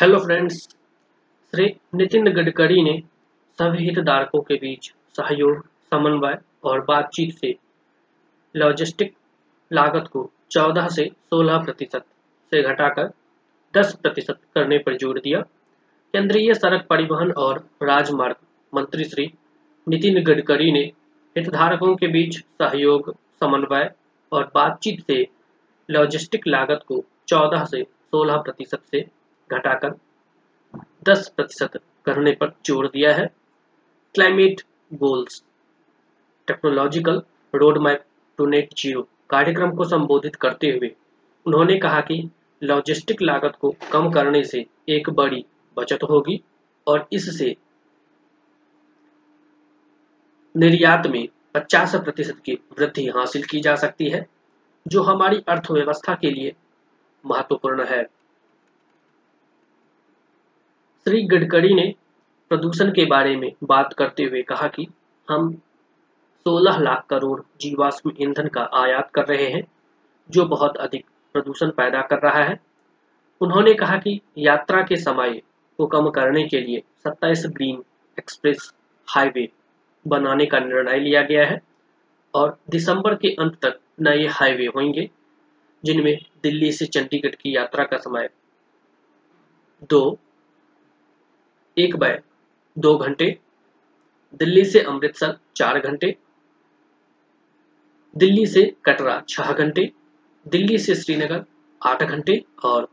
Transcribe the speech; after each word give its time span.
Hello 0.00 0.18
friends 0.18 0.56
Shri 1.52 1.64
Nitin 1.94 2.30
Gadkari 2.32 2.82
ने 2.82 2.92
सभी 3.58 3.84
हितधारकों 3.84 4.40
के 4.40 4.54
बीच 4.54 4.92
सहयोग, 5.16 5.64
समन्वय 5.92 6.38
और 6.64 6.84
बातचीत 6.84 7.34
से 7.34 7.54
लॉजिस्टिक 8.54 9.12
लागत 9.70 10.06
को 10.12 10.22
14 10.50 10.88
से 10.88 11.08
16 11.34 11.64
प्रतिशत 11.64 12.04
से 12.52 12.62
घटाकर 12.62 13.10
10 13.74 13.92
प्रतिशत 13.94 14.38
करने 14.54 14.78
पर 14.78 14.96
ज़ोर 14.96 15.18
दिया। 15.18 15.40
केंद्रीय 16.14 16.54
सड़क 16.54 16.86
परिवहन 16.90 17.32
और 17.38 17.58
राजमार्ग 17.82 18.36
मंत्री 18.72 19.04
श्री 19.04 19.30
नितिन 19.86 20.22
गडकरी 20.24 20.72
ने 20.72 20.84
हितधारकों 21.36 21.94
के 21.96 22.08
बीच 22.08 22.38
सहयोग, 22.38 23.14
समन्वय 23.40 23.90
और 24.32 24.50
बातचीत 24.54 25.06
से 25.06 25.26
लॉजिस्टिक 25.88 26.46
लागत 26.46 26.84
को 26.88 27.04
14 27.28 27.64
से 27.64 27.82
16 28.14 28.42
प्रतिशत 28.44 28.82
से 28.90 29.17
घटाकर 29.50 29.94
10 31.08 31.28
प्रतिशत 31.28 31.80
करने 32.06 32.32
पर 32.32 32.52
ज़ोर 32.66 32.86
दिया 32.86 33.14
है। 33.14 33.26
Climate 34.14 34.60
goals 34.94 35.42
technological 36.48 37.22
road 37.54 37.78
map 37.78 38.04
to 38.38 38.46
net 38.46 38.74
zero 38.78 39.08
कार्यक्रम 39.30 39.70
को 39.70 39.84
संबोधित 39.84 40.36
करते 40.36 40.70
हुए 40.70 40.94
उन्होंने 41.46 41.78
कहा 41.78 42.00
कि 42.00 42.22
लॉजिस्टिक 42.62 43.22
लागत 43.22 43.56
को 43.60 43.74
कम 43.92 44.10
करने 44.10 44.42
से 44.44 44.64
एक 44.88 45.10
बड़ी 45.10 45.44
बचत 45.76 46.02
होगी 46.02 46.40
और 46.86 47.06
इससे 47.12 47.56
निर्यात 50.54 51.06
में 51.06 51.28
50 51.54 51.94
प्रतिशत 51.94 52.38
की 52.44 52.52
वृद्धि 52.78 53.06
हासिल 53.06 53.42
की 53.42 53.60
जा 53.60 53.74
सकती 53.76 54.08
है, 54.08 54.26
जो 54.86 55.02
हमारी 55.02 55.42
अर्थव्यवस्था 55.48 56.14
के 56.14 56.30
लिए 56.30 56.54
महत्वपूर्ण 57.24 57.84
है। 57.84 58.02
श्री 61.08 61.22
गडकरी 61.22 61.74
ने 61.74 61.94
प्रदूषण 62.48 62.90
के 62.90 63.04
बारे 63.04 63.36
में 63.36 63.52
बात 63.64 63.92
करते 63.92 64.22
हुए 64.22 64.42
कहा 64.42 64.68
कि 64.68 64.86
हम 65.30 65.62
16 66.46 66.78
लाख 66.78 67.06
करोड़ 67.10 67.40
जीवाश्म 67.60 68.12
ईंधन 68.20 68.48
का 68.48 68.70
आयात 68.74 69.10
कर 69.10 69.24
रहे 69.26 69.46
हैं, 69.46 69.68
जो 70.30 70.44
बहुत 70.44 70.76
अधिक 70.76 71.06
प्रदूषण 71.32 71.70
पैदा 71.70 72.02
कर 72.02 72.18
रहा 72.18 72.42
है। 72.44 72.60
उन्होंने 73.40 73.74
कहा 73.74 73.96
कि 73.96 74.20
यात्रा 74.38 74.82
के 74.82 74.96
समय 74.96 75.42
को 75.78 75.86
कम 75.86 76.10
करने 76.10 76.44
के 76.48 76.60
लिए 76.60 76.82
27 77.06 77.46
ग्रीन 77.46 77.82
एक्सप्रेस 78.18 78.74
हाईवे 79.06 79.48
बनाने 80.06 80.46
का 80.46 80.58
निर्णय 80.58 80.98
लिया 80.98 81.22
गया 81.22 81.46
है 81.46 81.62
और 82.34 82.58
दिसंबर 82.70 83.14
के 83.14 83.28
अंत 83.28 83.58
तक 83.62 83.80
नए 84.00 84.26
हाईवे 84.26 84.66
होंगे, 84.66 85.10
जिनमें 85.84 86.18
दिल्ली 86.42 86.72
से 86.72 86.86
चंडीगढ़ 86.86 87.34
की 87.34 87.56
यात्रा 87.56 87.84
का 87.84 87.96
समय 87.96 88.30
दो 89.90 90.18
एक 91.78 91.96
बाय 91.96 92.22
दो 92.76 92.96
घंटे, 92.98 93.26
दिल्ली 94.38 94.64
से 94.64 94.80
अमृतसर 94.80 95.36
चार 95.56 95.78
घंटे, 95.80 96.16
दिल्ली 98.16 98.46
से 98.46 98.62
कटरा 98.84 99.22
छह 99.28 99.52
घंटे, 99.52 99.92
दिल्ली 100.46 100.78
से 100.78 100.94
श्रीनगर 100.94 101.44
आठ 101.86 102.02
घंटे 102.02 102.44
और 102.64 102.88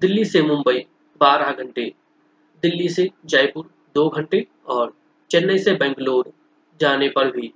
दिल्ली 0.00 0.24
से 0.24 0.42
मुंबई 0.42 0.86
बारह 1.20 1.52
घंटे, 1.52 1.84
दिल्ली 2.62 2.88
से 2.88 3.10
जयपुर 3.26 3.70
दो 3.94 4.08
घंटे 4.08 4.46
और 4.66 4.94
चेन्नई 5.30 5.58
से 5.58 5.74
बेंगलोर 5.74 6.32
जाने 6.80 7.08
पर 7.08 7.30
भी 7.30 7.52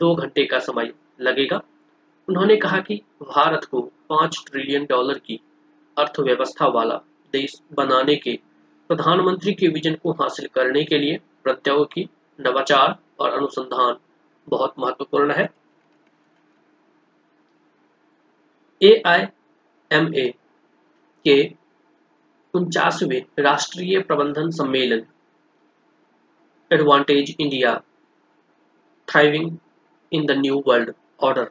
दो 0.00 0.14
घंटे 0.14 0.44
का 0.44 0.58
समय 0.58 0.92
लगेगा। 1.20 1.62
उन्होंने 2.28 2.56
कहा 2.56 2.80
कि 2.80 3.02
भारत 3.22 3.64
को 3.64 3.80
पाँच 4.08 4.44
ट्रिलियन 4.50 4.84
डॉलर 4.84 5.18
की 5.18 5.40
अर्थव्यवस्था 5.98 6.66
वाला 6.66 6.94
देश 7.32 7.60
बनाने 7.72 8.16
के 8.16 8.38
प्रधानमंत्री 8.90 9.52
के 9.54 9.68
विजन 9.68 9.94
को 9.94 10.12
हासिल 10.12 10.46
करने 10.54 10.82
के 10.84 10.98
लिए 10.98 11.18
प्रौद्योगिकी 11.42 12.02
नवाचार 12.38 12.96
और 13.20 13.32
अनुसंधान 13.32 13.96
बहुत 14.48 14.74
महत्वपूर्ण 14.78 15.32
है। 15.32 15.48
ए 18.80 19.02
आई 19.06 19.26
एम 19.90 20.14
ए 20.14 20.26
के 21.24 21.36
उनचासवें 22.54 23.20
राष्ट्रीय 23.38 24.00
प्रबंधन 24.00 24.50
सम्मेलन 24.50 25.06
advantage 26.70 27.34
India 27.40 27.74
thriving 29.08 29.56
in 30.12 30.26
the 30.26 30.38
new 30.40 30.62
world 30.66 30.92
order 31.22 31.44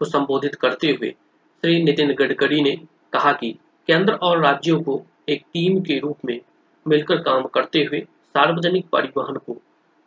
को 0.00 0.04
संबोधित 0.04 0.54
करते 0.54 0.90
हुए 0.90 1.10
श्री 1.10 1.82
नितिन 1.82 2.14
गडकरी 2.14 2.62
ने 2.62 2.76
कहा 3.12 3.32
कि 3.32 3.52
केंद्र 3.88 4.12
और 4.22 4.42
राज्यों 4.42 4.82
को 4.82 5.02
एक 5.28 5.44
टीम 5.52 5.80
के 5.82 5.98
रूप 5.98 6.24
में 6.24 6.40
मिलकर 6.88 7.20
काम 7.22 7.42
करते 7.54 7.82
हुए 7.84 8.00
सार्वजनिक 8.34 8.88
परिवहन 8.92 9.36
को 9.36 9.52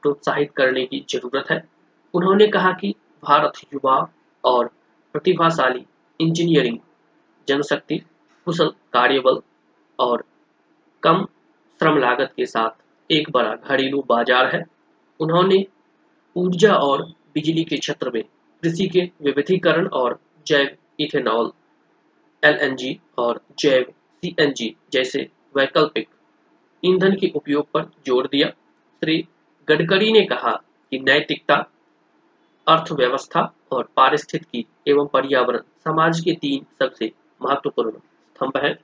प्रोत्साहित 0.03 0.51
करने 0.57 0.85
की 0.85 1.05
ज़रूरत 1.09 1.51
है। 1.51 1.63
उन्होंने 2.13 2.47
कहा 2.47 2.71
कि 2.73 2.93
भारत 3.23 3.53
युवा 3.73 3.97
और 4.43 4.67
प्रतिभाशाली 5.15 5.85
इंजीनियरिंग, 6.19 6.77
जनशक्ति, 7.47 7.97
कुशल 8.47 8.69
कार्यबल 8.93 9.41
और 9.99 10.23
कम 11.03 11.25
श्रम 11.79 11.97
लागत 11.97 12.33
के 12.37 12.45
साथ 12.45 13.11
एक 13.11 13.29
बड़ा 13.31 13.55
घरेलू 13.55 14.01
बाज़ार 14.09 14.55
है। 14.55 14.63
उन्होंने 15.19 15.65
ऊर्जा 16.35 16.73
और 16.75 17.01
बिजली 17.33 17.63
के 17.63 17.77
क्षेत्र 17.77 18.11
में 18.13 18.23
कृषि 18.63 18.87
के 18.87 19.01
विविधीकरण 19.21 19.87
और 19.89 20.19
जैव 20.47 20.69
इथेनॉल, 20.99 21.51
एलएनजी 22.43 22.99
और 23.17 23.41
जैव 23.59 23.85
सीएनजी 24.23 24.75
जैसे 24.93 25.29
वैकल्पिक 25.57 26.07
ईंधन 26.83 27.15
के 27.15 27.31
उपयोग 27.35 27.67
पर 27.73 27.83
ज़ोर 28.05 28.27
दिया। 28.27 28.47
श्री 29.01 29.17
गडकरी 29.67 30.11
ने 30.11 30.21
कहा 30.21 30.51
कि 30.91 30.99
नैतिकता, 30.99 31.55
अर्थव्यवस्था 32.67 33.41
और 33.71 33.89
पारिस्थितिकी 33.95 34.65
एवं 34.87 35.07
पर्यावरण 35.07 35.59
समाज 35.83 36.19
के 36.19 36.33
तीन 36.33 36.65
सबसे 36.79 37.11
महत्वपूर्ण 37.41 37.91
स्तंभ 37.91 38.57
हैं। 38.57 38.77